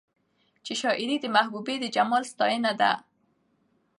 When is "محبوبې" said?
1.35-1.75